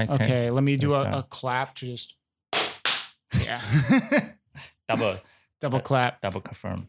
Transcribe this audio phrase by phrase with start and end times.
[0.00, 0.06] right?
[0.06, 1.18] Can- Okay, let me do let's a, try.
[1.18, 2.14] a clap to just
[3.44, 3.60] yeah,
[4.86, 5.18] double
[5.60, 6.20] double clap.
[6.20, 6.86] double confirm。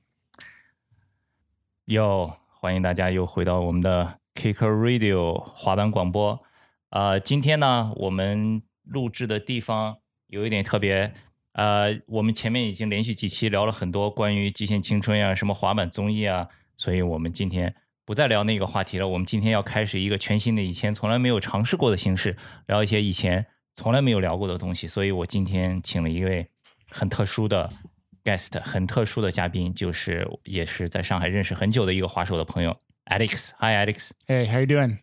[1.85, 6.43] 哟，欢迎大家又回到我们的 Kicker Radio 滑板广播。
[6.89, 9.97] 呃，今天呢，我们录制的地方
[10.27, 11.13] 有一点特别。
[11.53, 17.73] 呃，我们前面已经连续几期聊了很多关于极限青春呀、什么滑板综艺啊，所以我们今天
[18.04, 19.06] 不再聊那个话题了。
[19.06, 24.88] 我们今天要开始一个全新的、以前从来没有尝试过的形式，聊一些以前从来没有聊过的东西。
[24.88, 26.48] 所以我今天请了一位
[26.90, 27.70] 很特殊的
[28.24, 32.76] guest，很特殊的嘉宾，就是也是在上海认识很久的一个滑手的朋友
[33.06, 33.50] Alex。
[33.58, 34.10] Hi Alex。
[34.26, 34.98] Hey, how you doing?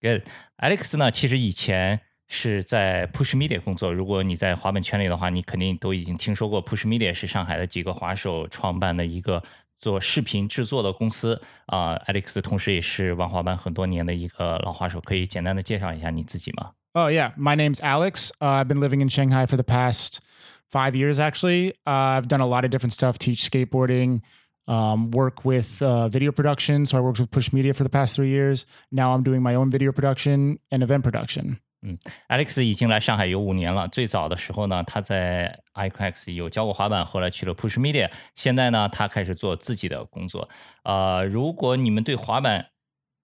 [0.00, 0.22] Good。
[0.58, 3.92] Alex 呢，其实以前是在 Push Media 工作。
[3.92, 9.42] 如果你在滑板圈里的话，你肯定都已经听说过 Push Media 是上海的几个滑手创办的一个
[9.81, 16.71] 做视频制作的公司啊、Alex 同时也是玩滑板很多年的一个老滑手，可以简单的介绍一下你自己吗？
[16.93, 18.31] Oh yeah, my name's Alex.
[18.41, 20.19] Uh, I've been living in Shanghai for the past
[20.67, 21.19] five years.
[21.19, 23.19] Actually, uh, I've done a lot of different stuff.
[23.19, 24.21] Teach skateboarding,
[24.67, 26.87] um, work with uh, video production.
[26.87, 28.65] So I worked with Push Media for the past three years.
[28.91, 31.59] Now I'm doing my own video production and event production.
[31.82, 33.88] 嗯 Alex 已经来上海有五年了。
[33.88, 38.10] 最早的时候呢，他在 IQX 有教过滑板，后来去了 Push Media。
[38.36, 40.48] 现在呢，他开始做自己的工作。
[40.84, 42.68] 呃，如果你们对滑板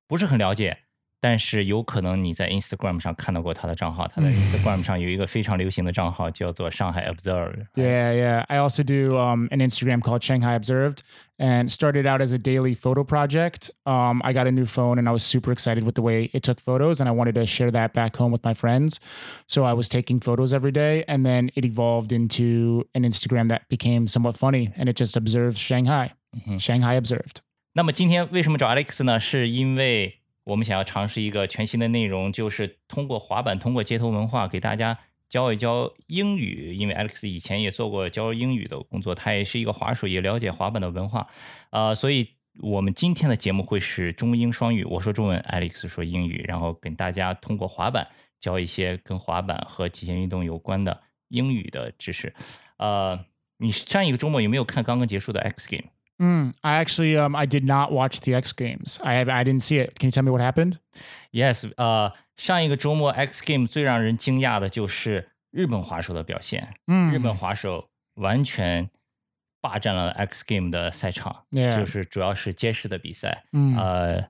[0.09, 0.79] 不是很了解，
[1.20, 4.06] 但是有可能你在 Instagram 上看到过他的账号。
[4.10, 7.66] 他在 Instagram 上有一个非常流行的账号，叫做上海 Observe。
[7.76, 8.46] Yeah, yeah.
[8.50, 10.98] I also do um, an Instagram called Shanghai Observed
[11.40, 13.72] and started out as a daily photo project.
[13.86, 16.44] Um, I got a new phone and I was super excited with the way it
[16.44, 19.00] took photos and I wanted to share that back home with my friends.
[19.48, 23.70] So I was taking photos every day and then it evolved into an Instagram that
[23.70, 26.12] became somewhat funny and it just observes Shanghai.
[26.58, 27.38] Shanghai Observed.
[27.76, 29.18] 那么今天为什么找 Alex 呢？
[29.20, 30.17] 是因为
[30.49, 36.75] 我们想要尝试一个全新的内容，就是通过滑板，通过街头文化给大家教一教英语。
[36.75, 41.29] 因为 Alex 以前也做过教英语的工作，他也是一个滑手，也了解滑板的文化。
[41.69, 42.29] 呃，所以
[42.63, 48.09] 我们今天的节目会是中英双语，我说中文，Alex 说英语，然后跟大家通过滑板
[48.41, 52.35] 教一些跟滑板和极限运动有关的英语的知识。
[52.79, 53.23] 呃，
[53.59, 55.91] 你上一个周末有没有看刚刚结束的 X Game？
[56.21, 58.99] Mm, I actually, um, I did not watch the X Games.
[59.03, 59.99] I I didn't see it.
[59.99, 60.79] Can you tell me what happened?
[61.31, 61.65] Yes.
[61.65, 66.75] Uh, 呃，上一个周末 X Game 最让人惊讶的就是日本滑手的表现。
[66.89, 68.91] 嗯，日本滑手完全
[69.61, 73.45] 霸占了 X Game 的赛场，就是主要是街式的比赛。
[73.53, 74.29] 嗯，呃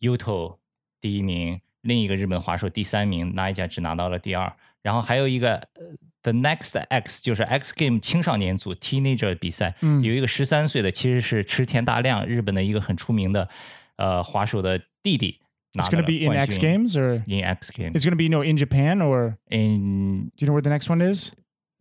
[0.00, 0.56] ，Yuto
[1.00, 4.50] 第一名，另一个日本滑手第三名，那一家只拿到了第二。
[4.82, 5.86] 然后还有一个呃
[6.22, 13.48] The Next X，就是 X Game 青少年组 Teenager 比赛，嗯有一个十三岁的，其实是池田大亮，日本的一个很出名的
[13.96, 15.40] 呃滑手的弟弟。
[15.74, 17.92] 拿 It's going to be in X Games or in X Games.
[17.92, 20.88] it's going to be no in Japan or in do you know where the next
[20.88, 21.32] one is?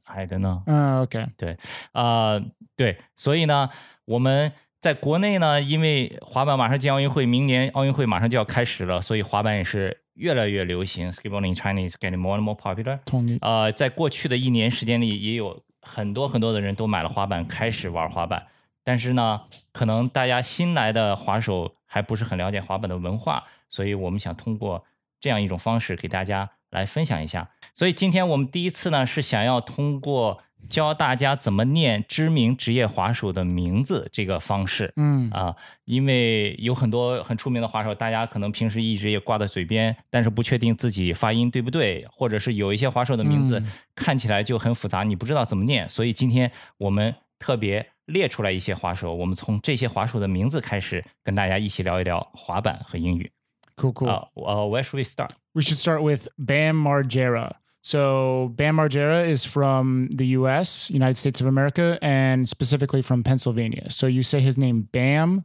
[0.03, 0.63] I don't know。
[0.65, 1.25] Uh, okay.
[1.37, 1.57] 对，
[1.93, 2.43] 呃，
[2.75, 3.69] 对，所以呢，
[4.05, 11.11] 我们在国内呢，因为滑板马上进奥运会，明年奥运会马上就要开始了，所以滑板也是越来越流行。
[11.11, 12.99] Skateboarding in Chinese getting more and more popular。
[13.41, 18.47] 呃，在过去的一年时间里，也有很多很多的人都买了滑板，开始玩滑板。
[18.83, 19.41] 但是呢，
[19.71, 24.85] 可能大家新来的滑手还不是很了解滑板的文化，所以我们想通过
[25.19, 27.49] 这样一种方式给大家来分享一下。
[27.75, 34.91] 所以今天我们第一次呢，是想要通过教大家怎么念知名职业滑手的名字这个方式。
[34.95, 35.31] Mm.
[35.31, 45.87] 啊，因为有很多很出名的滑手，大家可能平时一直也挂在嘴边，但是不确定自己发音对不对，或者是有一些滑手的名字嗯看起来就很复杂，你不知道怎么念。
[45.87, 53.31] 所以今天我们特别列出来一些滑手，我们从这些滑手的名字开始，跟大家一起聊一聊滑板和英语。
[53.75, 57.51] Cool, cool.，Where should we start？We should start with Bam Margera.
[57.86, 63.90] So Bam Margera is from the U.S., United States of America, and specifically from Pennsylvania.
[63.90, 65.44] So you say his name Bam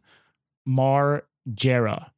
[0.67, 2.11] Margera.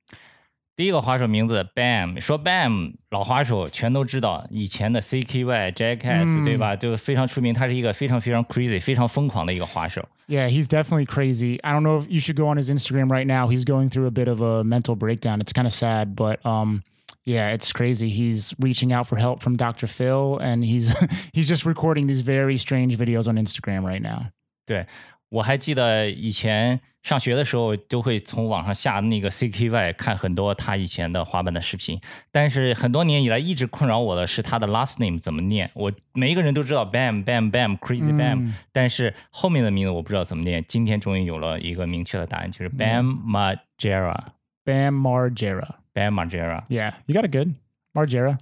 [0.76, 6.74] 第一个滑手名字 Bam，说 Bam 老滑手全都知道，以前的 CKY、Jackass、嗯对吧？
[6.76, 10.08] 就非常出名，他是一个非常非常 crazy、非常疯狂的一个滑手。
[10.28, 11.60] Yeah, he's definitely crazy.
[11.64, 13.50] I don't know if you should go on his Instagram right now.
[13.50, 15.40] He's going through a bit of a mental breakdown.
[15.42, 16.84] It's kind of sad, but um,
[17.26, 18.10] yeah, it's crazy.
[18.10, 19.88] He's reaching out for help from Dr.
[19.88, 20.94] Phil, and he's
[21.34, 24.32] he's just recording these very strange videos on Instagram right now.
[24.66, 24.86] 对
[25.30, 32.02] 我还记得以前上学的时候，都会从网上下那个 CKY 看很多他以前的滑板的视频。
[32.32, 35.70] 但是很多年以来，一直困扰我的是他的 last name 怎么念。
[35.76, 40.66] 我每一个人都知道 Bam Bam Bam Crazy Bam，、但是后面的名字我不知道怎么念。
[40.68, 44.18] 今天终于有了一个明确的答案，就是 Bam Margera。
[44.66, 45.76] Bam Margera.
[45.94, 46.64] Bam Margera。
[46.70, 47.56] Yeah, you got it good.
[47.96, 48.38] Margera.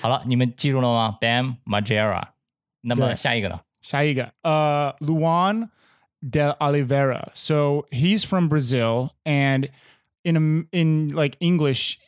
[0.00, 1.18] 好了，你们记住了吗？
[1.20, 2.28] Bam Margera。
[2.82, 3.60] 那么对下一个呢？
[3.82, 4.30] Shaiga.
[4.42, 5.70] Uh, Luan
[6.20, 7.30] de Oliveira.
[7.34, 9.68] So he's from Brazil, and
[10.24, 11.98] in a, in like English,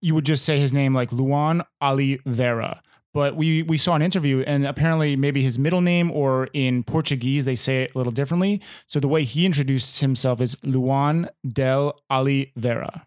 [0.00, 2.82] you would just say his name like Luan Oliveira.
[3.12, 7.44] But we we saw an interview, and apparently maybe his middle name or in Portuguese
[7.44, 8.60] they say it a little differently.
[8.86, 13.06] So the way he introduced himself is Luan del Oliveira.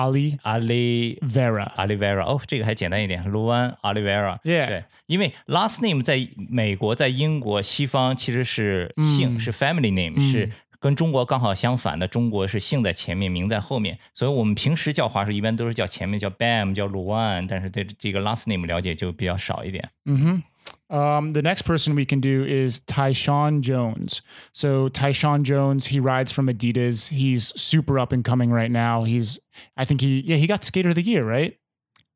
[0.00, 1.64] 安 Ali 阿里 Vera.
[1.76, 4.38] 阿里 Vera，哦，这个还简单一点，罗安阿里 Vera。
[4.42, 4.66] Yeah.
[4.66, 12.08] 对，因为 last name 在美国、在英国、西方其实是姓，嗯是 family name，、嗯是跟中国刚好相反的。
[12.08, 19.90] 中国是姓在前面，名在后面，所以我们平时叫华叔一般都是叫前面叫 Bam，叫鲁安，但是对这个 last name 了解就比较少一点。
[20.06, 20.40] hmm
[20.88, 24.22] Um, the next person we can do is Tyshawn Jones.
[24.52, 27.08] So Tyshawn Jones, he rides from Adidas.
[27.08, 29.04] He's super up and coming right now.
[29.04, 29.38] He's,
[29.76, 31.56] I think he, yeah, he got Skater of the Year, right?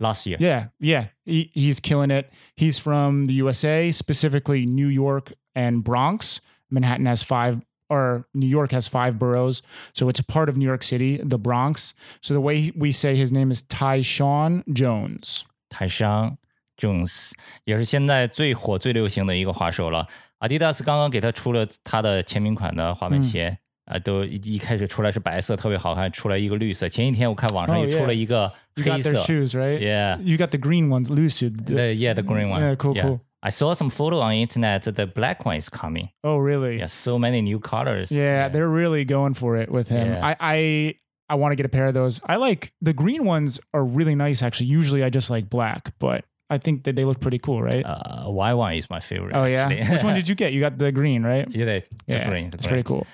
[0.01, 2.33] Last year，Yeah, yeah, he, he's killing it.
[2.57, 6.41] He's from the USA, specifically New York and Bronx.
[6.69, 9.63] Manhattan has five, or New York has five boroughs,
[9.93, 11.95] so it's a part of New York City, the Bronx.
[12.21, 15.45] So the way we say his name is Tyshawn Jones.
[15.71, 16.37] 泰商
[16.78, 17.32] Jones
[17.66, 20.08] 也是现在最火、最流行的一个滑手了。
[20.40, 26.88] Adidas 刚刚给他出了他的签名款的滑板鞋，啊、都一一开始出来是白色，特别好看，出来一个绿色。
[26.88, 28.08] 前几天我看网上 Oh, 又出 yeah.
[28.08, 29.80] 了一个 You 黑 got 色 their shoes, right?
[29.80, 30.20] Yeah.
[30.22, 31.66] You got the green ones, Lucid.
[31.66, 32.62] The, yeah, the green one.
[32.62, 33.20] Yeah, cool, cool.
[33.42, 34.84] I saw some photo on internet.
[34.84, 36.10] The black one is coming.
[36.24, 36.78] Oh, really?
[36.78, 38.12] Yeah, so many new colors.
[38.12, 40.08] Yeah, they're really going for it with him.
[40.08, 40.26] Yeah.
[40.26, 40.96] I I
[41.30, 42.22] I want to get a pair of those.
[42.26, 44.68] I like the green ones are really nice actually.
[44.68, 47.86] Usually I just like black, but I think that they look pretty cool, right?
[47.86, 49.36] Uh, Y one is my favorite.
[49.36, 49.68] oh yeah.
[49.68, 49.88] actually.
[49.90, 50.52] Which one did you get?
[50.52, 51.48] You got the green, right?
[51.52, 52.50] yeah, the, the Yeah, green.
[52.50, 52.82] The it's green.
[52.82, 53.06] pretty cool.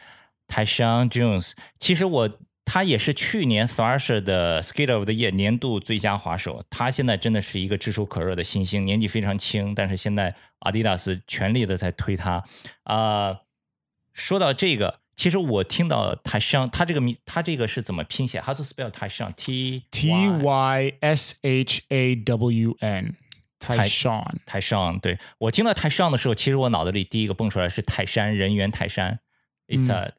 [0.48, 2.30] 泰商 Jones，其实我
[2.64, 12.44] 他也是去年 Thrasher 的 Skater of the Year 年度最佳滑手，他现在真的是一个炙手可热的新星，年纪非常轻，但是现在 Adidas 全力的在推他。
[12.84, 13.42] 啊、
[14.14, 23.17] 说到这个， 其实我听到泰商，他这个名，他这个是怎么拼写？How to spell 泰商？T T Y S H A W N.
[23.61, 24.39] Tyshawn.
[24.47, 29.21] 泰商，对我听到泰上的时候，其实我脑子里第一个蹦出来是泰山，人猿泰山。
[29.69, 30.15] It's 嗯 a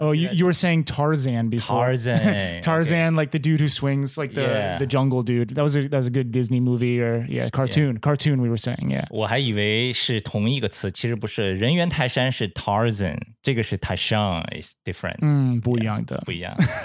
[0.00, 1.86] Oh, you, you were saying Tarzan before.
[1.86, 2.60] Tarzan.
[2.62, 3.16] Tarzan, okay.
[3.16, 4.76] like the dude who swings, like the, yeah.
[4.76, 5.54] the jungle dude.
[5.54, 7.94] That was a that was a good Disney movie or yeah, cartoon.
[7.94, 8.00] Yeah.
[8.00, 9.06] Cartoon we were saying, yeah.
[9.10, 11.54] 我还以为是同一个词，其实不是。
[11.54, 15.20] 人猿泰山是 Tarzan，这个是 Taishan，is different.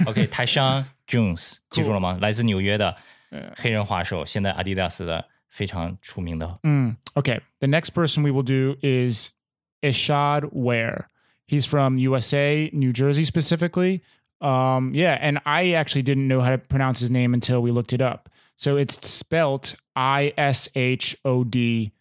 [0.05, 2.19] Okay, Taishan Jones 记住了吗？
[2.21, 2.95] 来自纽约的
[3.55, 6.59] 黑人滑手，现在阿迪达斯的非常出名的。
[6.61, 9.31] 嗯，OK，the next person we will do is
[9.81, 11.05] Ishod Wair。
[11.49, 14.03] He's from USA, New Jersey specifically.
[14.39, 17.91] Um, yeah, and I actually didn't know how to pronounce his name until we looked
[17.91, 18.29] it up.
[18.55, 21.91] So it's spelt I S H O D,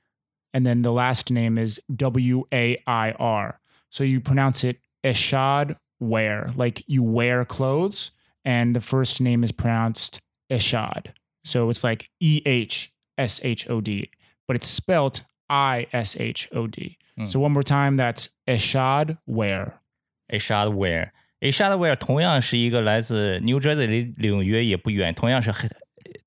[0.53, 3.59] and then the last name is W A I R.
[3.89, 8.11] So you pronounce it Ishad Wear, like you wear clothes,
[8.45, 11.13] and the first name is pronounced Ishad.
[11.47, 14.11] So it's like E H S H O D,
[14.47, 16.99] but it's spelt I S H O D.
[17.27, 19.81] So one more time, that's Ishod Wair.
[20.31, 25.69] Ishod Wair 同样是一个来自 New Jersey 离纽约也不远，同样是黑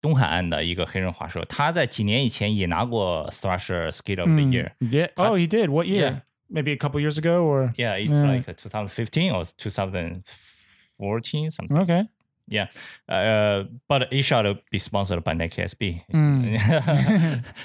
[0.01, 1.43] 东海岸的一个黑人滑手。
[1.45, 4.51] 他在几年以前也拿过 Thrasher Skate of the hmm.
[4.51, 4.71] Year。
[4.79, 5.09] Yeah.
[5.15, 5.69] Oh, he did.
[5.69, 6.21] What year?
[6.49, 11.77] Maybe a couple years ago, or yeah, it's like 2015 or 2014 something.
[11.77, 12.07] Okay
[12.51, 12.67] yeah.
[13.07, 16.01] Uh, but it should be sponsored by NikeSB。
[16.13, 16.57] 嗯，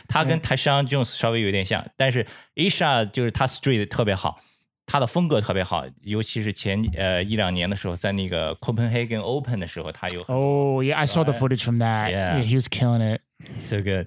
[0.09, 1.19] 它跟 Tyshawn Jones mm.
[1.21, 4.40] 稍微有点像，但是 Isha 就是它 street 特别好，
[4.87, 10.23] 它的风格特别好，尤其是前呃一两年的时候，在那个 Copenhagen Open 的时候，它有。
[10.23, 12.12] Oh saw the footage from that.
[12.12, 13.21] Yeah, he was killing it.
[13.59, 14.07] So good.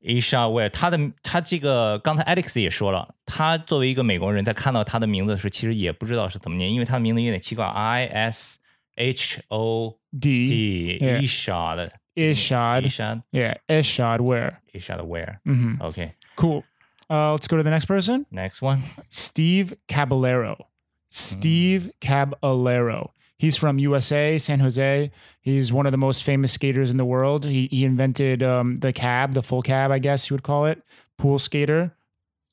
[0.00, 8.58] Isha Ware，他的他这个刚才 Alex 也说了，他作为一个美国人，在看到他的名字的时候，其实也不知道是怎么念，因为他的名字有点奇怪，I S
[8.94, 9.97] H O。
[10.17, 10.45] D.
[10.47, 11.21] D Yeah.
[11.21, 12.85] Isha 的 Ishad.
[12.85, 13.55] Isha Yeah.
[13.67, 14.59] Ishad Ware.
[14.73, 15.39] Isha 的 Ware。
[15.45, 16.63] hmm OK，next、 Cool.
[17.09, 18.25] Uh, let's go to the next person.
[18.61, 18.83] one。
[19.09, 20.67] Steve Caballero.
[21.09, 23.11] Steve Caballero.
[23.37, 25.11] He's from USA, San Jose.
[25.41, 27.45] He's one of the most famous skaters in the world.
[27.45, 30.81] He he invented um, the cab, the full cab, I guess you would call it.
[31.17, 31.91] Pool skater,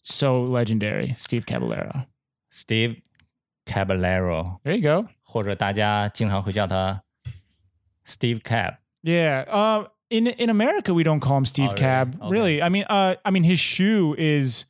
[0.02, 1.14] so legendary.
[1.18, 2.06] Steve Caballero.
[2.50, 3.00] Steve
[3.66, 5.06] Caballero， There you go.
[5.22, 7.00] 或者大家经常会叫他
[8.05, 9.43] Steve Cab。Yeah.
[9.47, 11.79] Uh, in in America, we don't call him Steve Oh, really?
[11.81, 12.15] Cab.
[12.21, 12.29] Okay.
[12.31, 14.65] Really, I mean, uh, I mean, his shoe is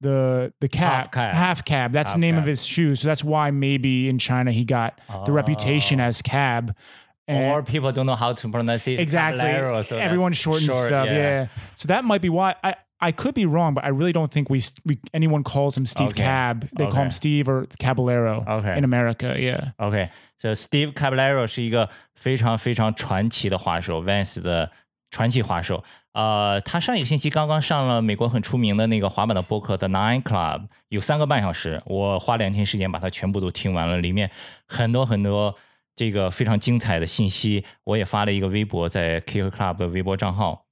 [0.00, 1.34] the the cab, Half cab.
[1.34, 1.92] half cab.
[1.92, 2.94] That's Half the name of his shoe.
[2.94, 6.04] So that's why maybe in China he got the reputation Oh.
[6.04, 6.74] as cab.
[7.26, 9.00] And- Or people don't know how to pronounce it.
[9.00, 9.40] exactly.
[9.82, 11.06] So Everyone shortens short, stuff.
[11.08, 11.48] Yeah.
[11.74, 12.54] So that might be why.
[12.62, 15.85] I I could be wrong, but I really don't think we we anyone calls him
[15.85, 16.23] Steve Okay.
[16.23, 16.65] Cab.
[16.75, 17.11] They call him Okay.
[17.11, 18.77] Steve or Caballero Okay.
[18.77, 19.37] in America.
[19.37, 19.73] Yeah.
[19.77, 20.09] OK，
[20.39, 24.71] 这、Steve Caballero 是一个非常非常传奇的滑手，Vans 的
[25.11, 25.83] 传奇滑手。
[26.13, 34.29] 呃，他上一个星期刚刚上了美国很出名的那个滑板的播客 The Nine Club，有三个半小时，我花两天时间把它全部都听完了，里面
[34.67, 35.55] 很多很多
[35.95, 40.65] 这个非常精彩的信息，我也发了一个微博在 Kicker Club 的微博账号，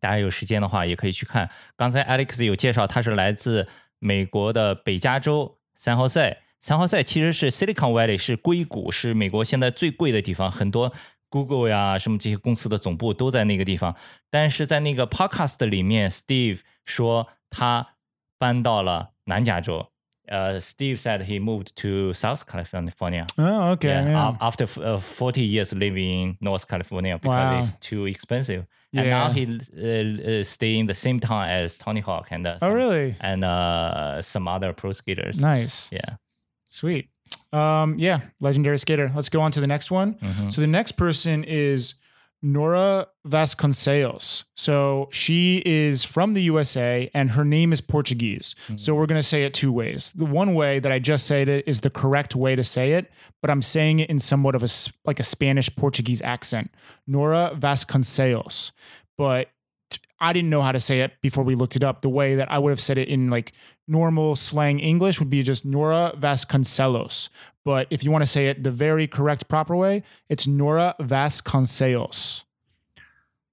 [0.00, 1.48] 大家有时间的话也可以去看。
[1.76, 6.42] 刚才 Alex 有介绍，他是来自美国的北加州三号赛。
[6.60, 10.92] 三号赛其实是 Silicon Valley，是硅谷，是美国现在最贵的地方，很多
[11.28, 13.94] Google 呀什么这些公司的总部都在那个地方。
[14.28, 17.94] 但是在那个 Podcast 里面，Steve 说他
[18.38, 19.90] 搬到了南加州。
[20.26, 23.26] 呃、s t e v e said he moved to South California.
[23.38, 24.12] Oh, okay.
[24.38, 28.64] After f- uh, 40 years living in North California because it's too expensive.
[28.94, 29.32] And now Yeah.
[29.34, 33.16] he uh, uh, stay the same town as Tony Hawk and uh, oh, really?
[33.20, 35.40] and uh, some other pro skaters.
[35.40, 35.90] Nice.
[35.92, 36.16] Yeah.
[36.68, 37.08] Sweet.
[37.52, 39.10] Um, yeah, legendary skater.
[39.14, 40.14] Let's go on to the next one.
[40.14, 40.52] Mhm.
[40.52, 41.94] So the next person is
[42.40, 44.44] Nora Vasconcellos.
[44.56, 48.54] So she is from the USA and her name is Portuguese.
[48.64, 48.76] Mm-hmm.
[48.76, 50.12] So we're going to say it two ways.
[50.14, 53.10] The one way that I just said it is the correct way to say it,
[53.42, 54.68] but I'm saying it in somewhat of a
[55.04, 56.70] like a Spanish Portuguese accent.
[57.06, 58.70] Nora Vasconcellos.
[59.16, 59.48] But
[60.20, 62.02] I didn't know how to say it before we looked it up.
[62.02, 63.52] The way that I would have said it in like
[63.86, 67.28] normal slang English would be just Nora Vasconcellos.
[67.68, 72.44] But if you want to say it the very correct proper way, it's Nora Vasconcellos.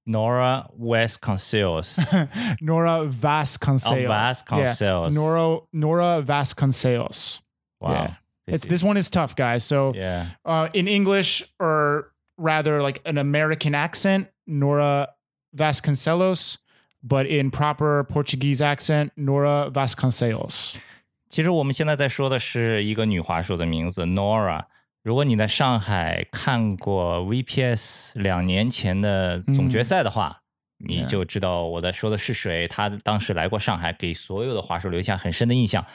[0.05, 1.98] Nora Vasconcellos.
[2.62, 4.05] Nora Vasconcellos.
[4.05, 5.10] Oh, Vasconcellos.
[5.10, 5.13] Yeah.
[5.13, 7.41] Nora Nora Vasconcellos.
[7.81, 7.91] Wow.
[7.91, 8.13] Yeah.
[8.48, 9.65] It's, this one is tough, guys.
[9.65, 10.27] So yeah.
[10.45, 15.10] uh, in English, or rather like an American accent, Nora
[15.53, 16.57] Vasconcellos.
[17.03, 20.77] But in proper Portuguese accent, Nora Vasconcellos.
[21.27, 24.65] 其实我们现在在说的是一个女滑手的名字 Nora。
[25.03, 30.41] 如果你在上海看过 VPS 两年前的总决赛的话，
[30.77, 32.67] 你就知道我在说的是谁。
[32.67, 35.86] 她当时来过上海，给所有的滑手留下很深的印象。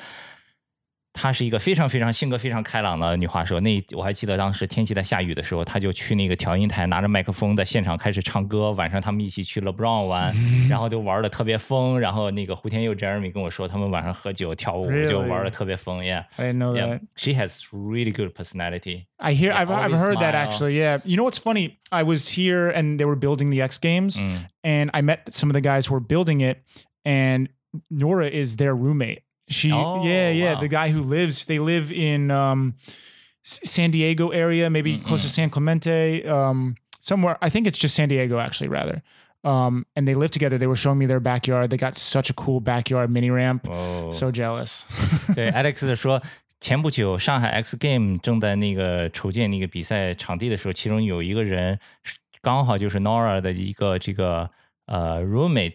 [1.12, 3.58] 她是一个非常非常性格非常开朗的女滑手。
[3.60, 8.70] 那我还记得当时天气在下雨的时候，她就去那个调音台拿着麦克风在现场开始唱歌。
[8.72, 10.34] 晚上他们一起去 LeBron 玩，
[10.68, 11.98] 然后就玩的特别疯。
[11.98, 16.24] 然后那个胡天佑 Jeremy 跟我说，他们晚上喝酒跳舞就玩的特别疯，Yeah。
[16.36, 17.00] I know that.
[17.16, 19.06] She has really good personality.
[19.16, 19.52] I hear.
[19.52, 20.78] I've, I've heard that actually.
[20.78, 21.00] Yeah.
[21.04, 21.78] You know what's funny?
[21.90, 24.46] I was here and they were building the X Games, Mm.
[24.62, 26.62] and I met some of the guys who were building it,
[27.04, 27.48] and
[27.90, 29.22] Nora is their roommate.
[29.49, 30.59] She, Oh, yeah, yeah, wow.
[30.59, 31.45] the guy who lives.
[31.45, 32.73] They live in um,
[33.45, 37.37] S- San Diego area, maybe close to San Clemente, um, somewhere.
[37.41, 39.03] I think it's just San Diego, actually, rather.
[39.43, 40.57] Um, and they live together.
[40.57, 41.69] They were showing me their backyard.
[41.69, 43.67] They got such a cool backyard mini ramp.
[43.69, 44.85] 哦 So jealous.
[45.35, 46.19] 对，Alex 说，
[46.59, 54.49] 前不久上海 X Game 正在那个筹建那个比赛场地的时候，其中有一个人是刚好就是 Nora 的一个这个
[54.90, 55.74] 呃 roommate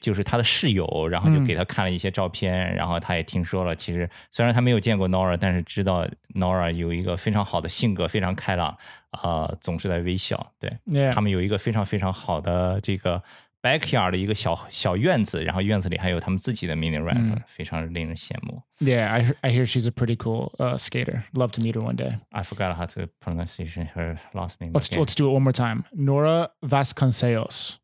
[5.08, 8.70] Nora，但是知道 Nora 有一个非常好的性格，非常开朗，
[9.10, 10.52] 啊、呃，总是在微笑。
[10.60, 10.78] 对
[11.12, 13.24] 他们有一个非常非常好的这个。
[13.66, 18.62] backyard 的一个小小院子，然后院子里还有他们自己的 mini ramp，、嗯、非常令人羡慕。
[18.80, 21.24] Yeah, I I hear she's a pretty cool uh, skater.
[21.34, 22.20] Love to meet her one day.
[22.30, 24.72] I forgot how to pronunciation her last name.
[24.74, 25.86] Let's let's do it one more time.
[25.94, 27.80] Nora Vasconcellos.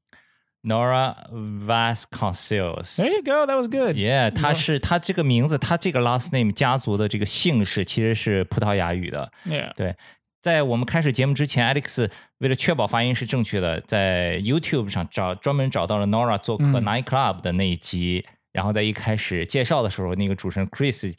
[0.63, 2.95] Nora Vasconcelos.
[2.97, 3.45] There you go.
[3.47, 3.95] That was good.
[3.95, 9.31] Yeah，他是他这个名字，他这个 last name 家族的这个姓氏其实是葡萄牙语的。
[9.45, 9.73] Yeah.
[9.75, 9.95] 对，
[10.41, 21.15] 在我们开始节目之前，Alex 为了确保发音是正确的，在 YouTube 上找专门找到了 Nora 做客嗯 Night Club 的那一集，然后在一开始介绍的时候，那个主持人 Chris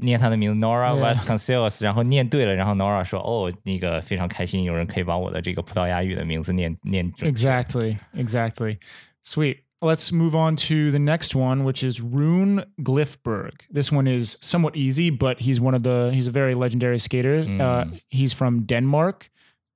[0.00, 8.78] 念他的名字 Nora Vasconcellos，然后念对了，然后 Nora 说：“哦，那个非常开心，有人可以把我的这个葡萄牙语的名字念念准。” Exactly, exactly.
[9.24, 9.58] Sweet.
[9.80, 13.52] Let's move on to the next one, which is Rune Glifberg.
[13.72, 17.44] This one is somewhat easy, but he's one of the he's a very legendary skater.
[17.44, 17.60] Mm.
[17.60, 19.30] Uh, he's from Denmark.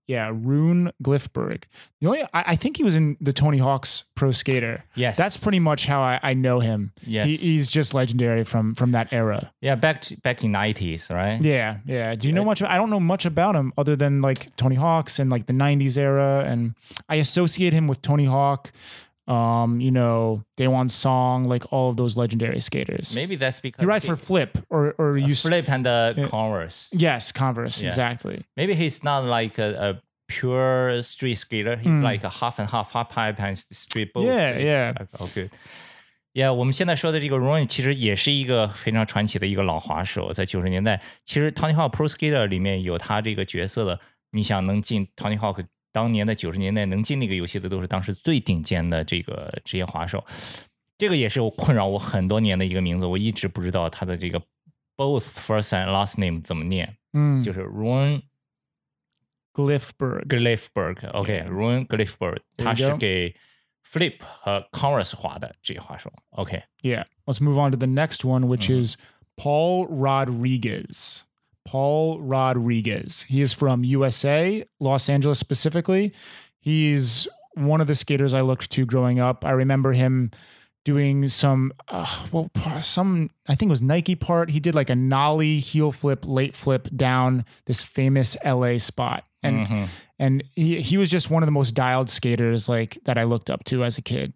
[0.07, 1.65] Yeah, Rune Glifberg.
[2.01, 4.85] The only I, I think he was in the Tony Hawk's Pro Skater.
[4.95, 6.93] Yes, That's pretty much how I, I know him.
[7.07, 7.27] Yes.
[7.27, 9.53] He, he's just legendary from from that era.
[9.61, 9.75] yeah.
[9.77, 11.41] Back to, back in nineties, right?
[11.41, 12.15] Yeah, yeah.
[12.15, 12.63] Do you know much?
[12.63, 15.97] I don't know much about him other than like Tony Hawk's and like the '90s
[15.97, 16.75] era, and
[17.09, 18.73] I associate him with Tony Hawk
[19.28, 23.14] Um, you know, Daewon Song, like all of those legendary skaters.
[23.14, 25.36] Maybe that's because He rides for Flip or or you.
[25.36, 26.88] Flip and the Converse.
[26.94, 27.90] Yes, Converse, Yeah.
[27.90, 28.46] exactly.
[28.56, 31.76] Maybe he's not like a, a pure street skater.
[31.76, 32.04] He's Mm.
[32.04, 34.28] like a half and half, half pipe and street both.
[34.28, 34.94] Yeah, yeah.
[35.20, 35.50] Okay.
[36.34, 44.00] Yeah，我们现在说的这个 Rowan 其实也是一个非常传奇的一个老滑手，在九十年代，其实 Tony Hawk Pro Skater 里面有他这个角色的。
[44.32, 50.25] 你想能进 Tony Hawk 当年的九十年代能进那个游戏的，都是当时最顶尖的这个职业滑手。
[50.99, 54.41] 这个也是我困扰我很多年的一个名字，我一直不知道他的这个
[54.97, 58.23] both first and last name 怎么念，嗯就是 Rowan
[59.53, 60.27] Glifberg.
[60.29, 63.35] Glifberg，OK，、Ruin Glifberg，There you 他是给
[63.87, 66.13] Flip 和 Converse 滑的职业滑手。
[66.31, 67.05] OK，Yeah.
[67.27, 68.83] Let's move on to the next one, which Mhm.
[68.83, 68.97] is
[69.37, 71.23] Paul Rodriguez.
[71.65, 73.23] Paul Rodriguez.
[73.23, 76.13] He is from USA, Los Angeles specifically.
[76.61, 79.45] He's one of the skaters I looked to growing up.
[79.45, 80.31] I remember him
[80.85, 82.51] doing some, uh, well,
[82.83, 84.51] some, I think it was Nike part.
[84.51, 89.25] He did like a nollie heel flip, late flip down this famous LA spot.
[89.45, 89.89] And, Mhm.
[90.19, 93.51] and he, he was just one of the most dialed skaters like that I looked
[93.51, 94.33] up to as a kid.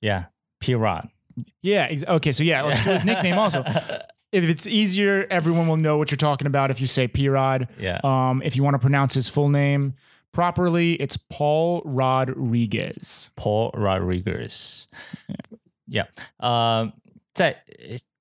[0.00, 1.86] Yeah，P Rod。Yeah.
[1.90, 2.32] ex- Okay.
[2.32, 3.62] So yeah, let's do his nickname also.
[4.44, 7.68] if it's easier, everyone will know what you're talking about if you say P Rod.
[7.78, 8.00] Yeah.
[8.04, 9.94] Um, if you want to pronounce his full name
[10.32, 13.30] properly, it's Paul Rodriguez.
[13.36, 14.88] Paul Rodriguez.
[15.86, 16.06] Yeah.
[16.40, 16.92] Um,
[17.34, 17.62] 在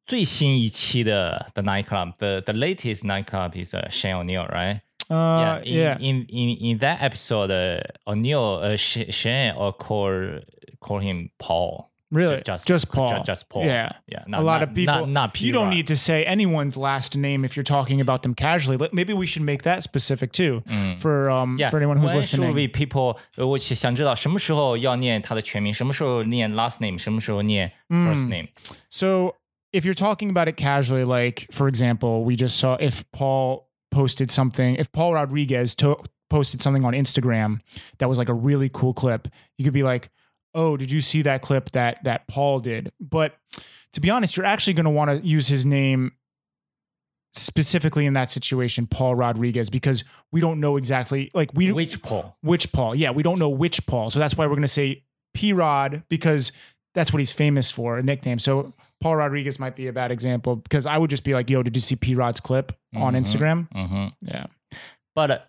[0.06, 4.82] 最新一期的 the Nine Club, the the latest Nine Club is uh, Shane O'Neill, right?
[5.10, 5.98] Uh, yeah, in, yeah.
[6.00, 10.40] In, in in that episode, uh, O'Neill, uh, Shane, or call
[10.80, 11.92] call him Paul.
[12.13, 12.43] Really?
[12.45, 13.11] Just Just Paul.
[13.11, 13.65] Just, just Paul.
[13.65, 13.93] Yeah.
[14.09, 14.25] Yeah.
[14.33, 15.07] a lot of people.
[15.07, 15.47] Not, not P.
[15.47, 15.75] you don't Rod.
[15.77, 18.77] need to say anyone's last name if you're talking about them casually.
[18.77, 20.63] But maybe we should make that specific too
[20.99, 21.61] for um Mm.
[21.61, 22.55] Yeah, for anyone who's when should listening.
[22.55, 23.17] we people？
[23.37, 28.49] 呃我想想知道什么时候要念他的全名，什么时候念 last name，什么时候念 first name。
[28.91, 29.37] So
[29.73, 34.33] if you're talking about it casually, like for example, we just saw if Paul posted
[34.33, 37.61] something, if Paul Rodriguez to- posted something on Instagram
[37.99, 40.11] that was like a really cool clip, you could be like,
[40.56, 43.36] "Oh, did you see that clip that that Paul did?" But
[43.94, 46.14] to be honest, you're actually going to want to use his name
[47.32, 52.72] specifically in that situation, Paul Rodriguez, because we don't know exactly like we Which Paul？which
[52.72, 52.96] Paul.
[52.96, 54.10] Yeah, we don't know which Paul.
[54.10, 56.52] So that's why we're going to say P Rod because
[56.94, 58.40] that's what he's famous for, a nickname.
[58.40, 61.62] So Paul Rodriguez might be a bad example because I would just be like, yo,
[61.62, 63.18] did you see P Rod's clip on Mhm.
[63.22, 63.68] Instagram?
[63.76, 64.12] 嗯哼。
[64.22, 64.46] Yeah.
[65.14, 65.40] But uh,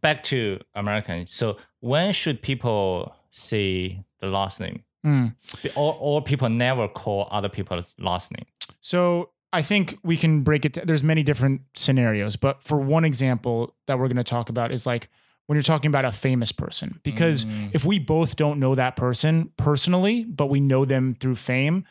[0.00, 1.26] back to American.
[1.26, 4.84] So when should people say the last name?
[5.06, 5.34] Mm.
[5.76, 8.46] Or or people never call other people's last name.
[8.80, 10.78] So I think we can break it.
[10.86, 14.86] There's many different scenarios, but for one example that we're going to talk about is
[14.86, 15.08] like
[15.46, 17.70] when you're talking about a famous person, because Mm.
[17.72, 21.84] if we both don't know that person personally, but we know them through fame,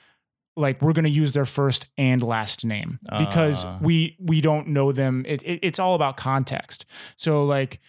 [0.56, 3.78] like we're going to use their first and last name because Ah.
[3.82, 5.26] we we don't know them.
[5.28, 6.86] It, it, it's all about context.
[7.18, 7.82] So like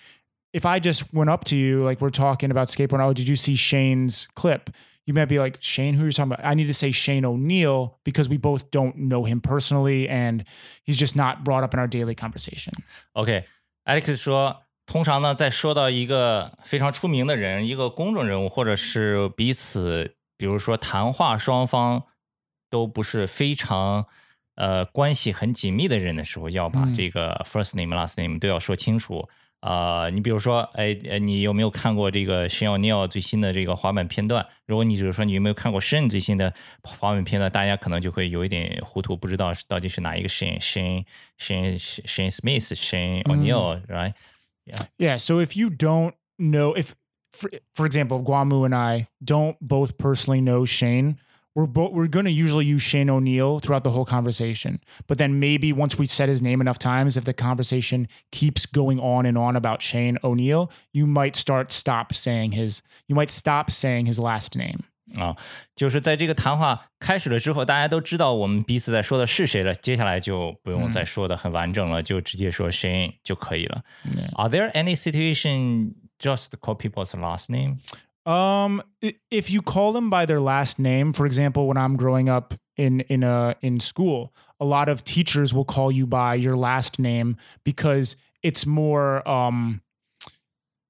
[0.54, 3.36] if I just went up to you, like we're talking about skateboarding, oh, did you
[3.36, 4.70] see Shane's clip?
[5.06, 6.44] You might be like, Shane, who you're talking about?
[6.44, 10.44] I need to say Shane O'Neill because we both don't know him personally and
[10.84, 12.74] he's just not brought up in our daily conversation.
[13.14, 22.04] OK，Alex、说，通常呢，在说到一个非常出名的人，一个公众人物，或者是彼此，比如说谈话双方
[22.70, 24.08] 都不是非常
[24.56, 29.30] 呃关系很紧密的人的时候，要把嗯这个 first name、last name 都要说清楚。
[29.61, 34.47] 呃，你比如说，哎，呃，你有没有看过这个 Shane O'Neill 最新的这个滑板片段？
[34.67, 41.05] 如果你只是说你有没有看过 Shane 最新的滑板片段，大家可能就会有一点糊涂，不知道是到底是哪一个 Shane Shane
[41.39, 45.19] Shane Shane Smith Shane O'Neill，right？Yeah.
[45.19, 46.95] So if you don't know, if
[47.31, 51.17] for, for example, Guamu and I don't both personally know Shane,
[51.56, 54.80] we're both we're going to usually use Shane O'Neill throughout the whole conversation.
[55.08, 59.00] But then maybe once we said his name enough times, if the conversation keeps going
[59.00, 63.72] on and on about Shane O'Neill, you might start stop saying his you might stop
[63.72, 64.84] saying his last name.
[65.16, 65.38] 啊，
[65.76, 73.84] 就是在这个谈话开始了之后，大家都知道我们彼此在说的是谁了，接下来就不用再说的很完整了，就直接说 Shane 就可以了。
[74.04, 74.30] Yeah.
[74.34, 77.78] Are there any situation just call people's last name？
[78.27, 78.83] Um,
[79.31, 83.01] if you call them by their last name, for example, when I'm growing up in
[83.01, 87.37] in a in school, a lot of teachers will call you by your last name
[87.65, 89.81] because it's more um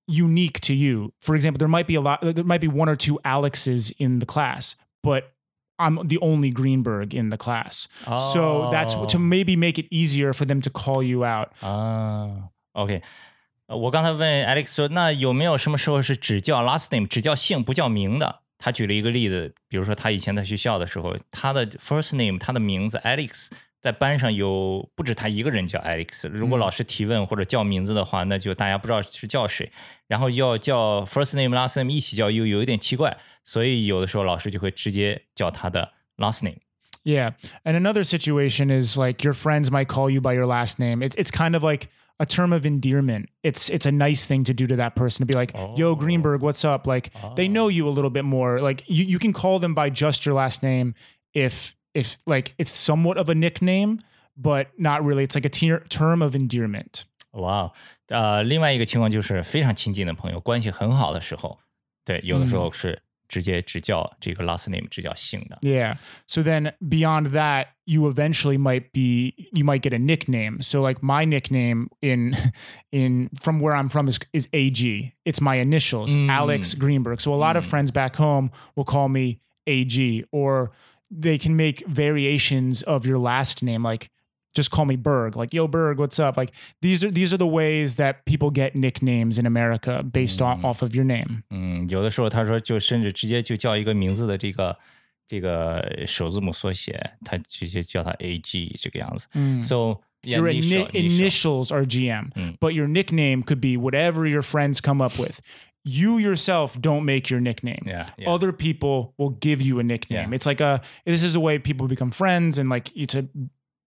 [0.06, 1.12] unique to you.
[1.20, 4.18] For example, there might be a lot there might be one or two Alexes in
[4.18, 5.32] the class, but
[5.78, 7.88] I'm the only Greenberg in the class.
[8.32, 11.52] So that's to Oh maybe make it easier for them to call you out.
[11.60, 12.94] 啊，OK。
[12.94, 13.29] 呃
[13.69, 18.41] 我刚才问 Alex 说，那有没有什么时候是只叫 last name，只叫姓不叫名的？
[18.57, 23.49] 他举了一个例子，比如说他以前在学校的时候，他的 first name，他的名字 Alex，
[23.81, 26.27] 在班上有不止他一个人叫 Alex。
[26.29, 29.71] 如果嗯老师提问或者叫名字的话，那就大家不知道是叫谁，
[30.07, 36.57] 然后要叫 first name、last name 一起叫，又有一点奇怪，所以有的时候老师就会直接叫他的 last name。
[37.03, 37.33] Yeah.
[37.63, 41.03] And another situation is like your friends might call you by your last name.
[41.07, 41.89] It's it's kind of like
[42.19, 43.29] a term of endearment.
[43.43, 45.95] It's it's a nice thing to do to that person to be like, "Yo, Oh.
[45.95, 48.61] Greenberg, what's up?" Like they know you a little bit more.
[48.61, 50.93] Like you you can call them by just your last name
[51.33, 53.99] if if like it's somewhat of a nickname,
[54.37, 55.23] but not really.
[55.23, 57.05] It's like a ter- term of endearment.
[57.31, 57.71] 哇哦，
[58.07, 61.59] 呃，另外一个情况就是非常亲近的朋友，关系很好的时候，
[62.05, 65.57] 对，有的时候是 直接只叫这个 last name，只叫姓的。
[65.61, 65.97] Yeah.
[66.27, 70.61] So then beyond that, you eventually might be you might get a nickname.
[70.61, 72.35] So like my nickname in
[72.91, 75.13] in from where I'm from is is AG.
[75.25, 76.29] It's my initials, Mm.
[76.29, 77.19] Alex Greenberg.
[77.19, 77.69] So a lot of Mm.
[77.69, 80.71] friends back home will call me AG or
[81.09, 84.09] they can make variations of your last name like
[84.53, 85.35] just call me Berg.
[85.35, 86.37] Like, yo, Berg, what's up?
[86.37, 90.61] Like these are these are the ways that people get nicknames in America based on
[90.61, 90.65] Mm.
[90.65, 91.43] off of your name.
[91.49, 94.77] 嗯，有的时候他说就甚至直接就叫一个名字的这个
[95.27, 99.27] 这个首字母缩写，他直接叫他 A G 这个样子。
[99.33, 99.63] Mm.
[99.65, 102.57] So yeah, your initial, ini- initials are GM, Mm.
[102.59, 105.39] but your nickname could be whatever your friends come up with.
[105.83, 107.83] You yourself don't make your nickname.
[107.85, 108.27] Yeah, yeah.
[108.33, 110.29] Other people will give you a nickname.
[110.29, 110.35] Yeah.
[110.35, 113.25] It's like a this is a way people become friends and like it's a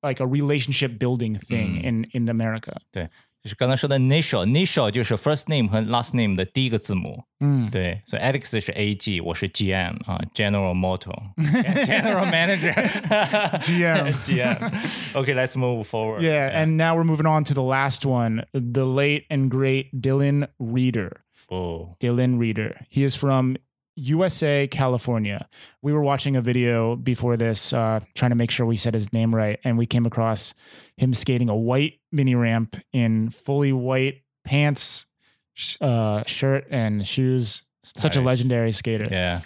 [0.04, 1.84] like a relationship building thing mm.
[1.84, 2.76] in in America。
[2.92, 3.10] 对，
[3.42, 7.24] 就是刚才说的 initial，initial 就是 first name 和 last name 的第一个字母。
[7.40, 14.42] 嗯，对，所以 Alex 是 A G，我是 G M 啊，General Motor，General Manager，G M，G
[15.34, 16.22] let's move forward.
[16.22, 19.92] Yeah, yeah, and now we're moving on to the last one, the late and great
[20.00, 21.18] Dylan Rieder.
[21.50, 21.98] Oh.
[22.00, 22.86] Dylan Rieder.
[22.90, 23.58] He is from
[23.96, 25.48] USA, California.
[25.82, 29.12] We were watching a video before this, uh, trying to make sure we said his
[29.14, 30.54] name right, and we came across
[30.98, 35.06] him skating a white mini ramp in fully white pants,
[35.82, 37.64] uh, shirt, and shoes.
[37.84, 39.10] Such a legendary skater.
[39.12, 39.42] Yeah.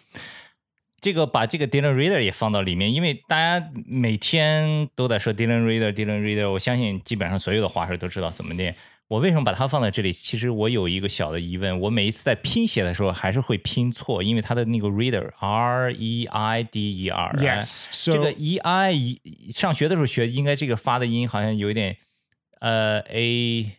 [1.02, 6.22] 这个把这个 Dylan Rieder 也放到里面，因为大家每天都在说 Dylan Rieder，Dylan
[9.10, 10.12] 我为什么把它放在这里？
[10.12, 17.88] 其实我有一个小的疑问，我每一次在拼写的时候还是会拼错，因为它的那个 Reader R E I D E R，Yes.
[18.04, 18.94] 这 So 个 E I
[19.50, 21.96] 上学的时候学，应该这个发的音好像有一点
[22.60, 23.78] 呃 A，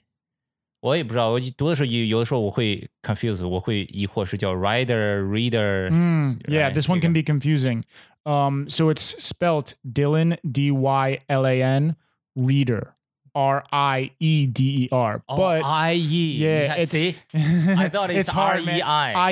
[0.81, 7.83] 我也不知道，我读的时候有有的时候我会 confuse，我会疑惑是叫 rider reader，、Mm, yeah, this one can be confusing.
[8.25, 11.97] Um, so it's spelt Dylan D Y L A N
[12.35, 12.95] Reader
[13.39, 15.23] R I E D E R.
[15.29, 18.83] Oh, But I E yeah, it's see I thought it's hard, man.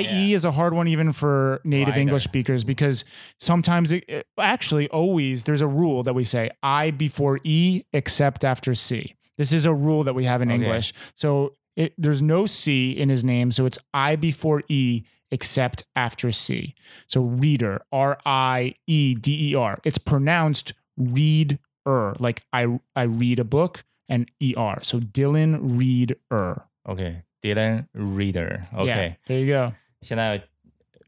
[0.05, 1.97] IE is a hard one even for native.
[1.97, 3.03] English speakers because
[3.39, 8.45] sometimes, it, it- actually, always there's a rule that we say I before E except
[8.45, 9.13] after C.
[9.37, 10.63] This is a rule that we have in Okay.
[10.63, 10.93] English.
[11.15, 16.31] So it, there's no C in his name, so it's I before E except after
[16.31, 16.73] C.
[17.07, 19.79] So reader, R I E D E R.
[19.83, 24.79] It's pronounced read er, like I I read a book and E R.
[24.83, 26.63] So Dylan Read er.
[26.83, 29.73] OK Dylan reader OK，、Yeah, there you go.
[30.01, 30.41] 现在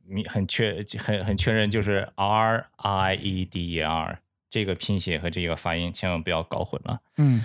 [0.07, 6.99] 你很确很很确认就是 R I E D E R 这个拼写和这个发音千万不要搞混了。
[7.15, 7.41] Mm.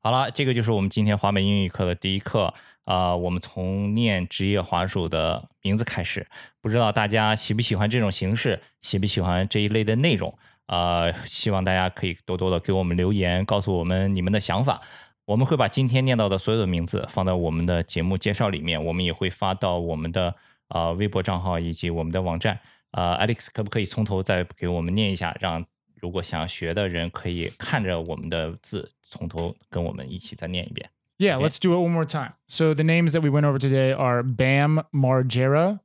[0.00, 2.52] 好了，这个就是我们今天华美英语课的第一课
[2.84, 6.26] 啊、我们从念职业滑手的名字开始，
[6.60, 10.36] 不知道大家喜不喜欢这种形式，喜不喜欢这一类的内容？
[10.66, 14.80] 呃，希望大家可以多多的给我们留言，告诉我们你们的想法。
[15.26, 20.34] 我们会把今天念到的所有的名字放在我们的节目介绍里面，我们也会发到我们的
[20.68, 22.60] 呃微博账号以及我们的网站。
[22.90, 25.64] 呃，Alex 可不可以从头再给我们念一下，让
[26.00, 30.90] 如果想学的人可以看着我们的字，从头跟我们一起再念一遍。
[31.18, 32.34] ？Yeah, let's do it one more time.
[32.46, 35.80] So the names that we went over today are Bam Margera,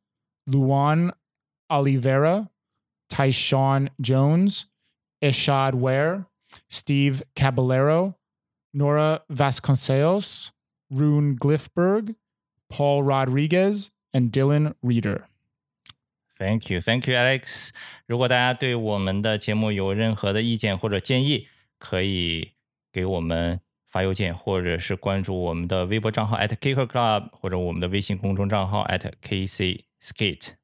[0.46, 1.13] Luan
[1.70, 2.50] Oliveira,
[3.10, 4.65] Tyshawn Jones,
[5.22, 6.26] Ishod Wair,
[6.70, 8.16] Steve Caballero,
[8.74, 10.52] Nora Vasconcellos,
[10.90, 12.16] Rune Glifberg,
[12.70, 15.24] Paul Rodriguez, and Dylan Rieder.
[16.38, 17.72] Thank you, Thank you, Alex.
[18.08, 22.54] If 大家对我们的节目有任何的意见或者建议，可以
[22.94, 30.59] 给我们发邮件，或者是关注我们的微博账号 at kicker club，或者我们的微信公众账号 at kc skate.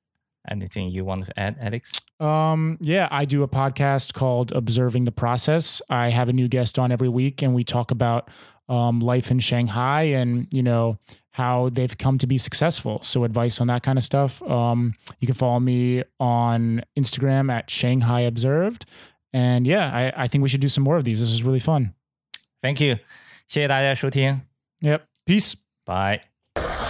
[0.50, 1.92] Anything you want to add, Alex?
[2.18, 5.82] Um, yeah, I do a podcast called Observing the Process.
[5.90, 8.30] I have a new guest on every week, and we talk about
[8.68, 10.98] um, life in Shanghai and you know
[11.32, 13.00] how they've come to be successful.
[13.02, 14.42] So advice on that kind of stuff.
[14.42, 18.86] Um, you can follow me on Instagram at Shanghai Observed.
[19.32, 21.20] And yeah, I, I think we should do some more of these.
[21.20, 21.94] This is really fun.
[22.62, 22.96] Thank you，
[23.46, 24.40] 谢谢大家收听，
[24.80, 25.02] Yep.
[25.26, 25.54] Peace.
[25.84, 26.83] Bye。